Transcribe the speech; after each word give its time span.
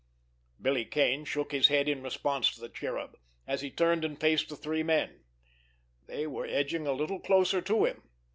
Billy 0.59 0.83
Kane 0.83 1.25
shook 1.25 1.51
his 1.51 1.67
head 1.67 1.87
in 1.87 2.01
response 2.01 2.51
to 2.55 2.59
the 2.59 2.69
Cherub, 2.69 3.19
as 3.45 3.61
he 3.61 3.69
turned 3.69 4.03
and 4.03 4.19
faced 4.19 4.49
the 4.49 4.55
three 4.55 4.81
men. 4.81 5.25
They 6.07 6.25
were 6.25 6.47
edging 6.47 6.87
a 6.87 6.91
little 6.93 7.19
closer 7.19 7.61
to 7.61 7.85
him. 7.85 8.09